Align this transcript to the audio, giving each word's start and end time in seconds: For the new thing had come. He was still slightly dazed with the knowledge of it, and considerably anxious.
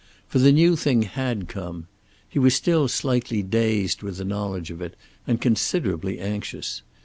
For 0.27 0.39
the 0.39 0.51
new 0.51 0.75
thing 0.75 1.03
had 1.03 1.47
come. 1.47 1.85
He 2.27 2.39
was 2.39 2.55
still 2.55 2.87
slightly 2.87 3.43
dazed 3.43 4.01
with 4.01 4.17
the 4.17 4.25
knowledge 4.25 4.71
of 4.71 4.81
it, 4.81 4.95
and 5.27 5.39
considerably 5.39 6.17
anxious. 6.17 6.81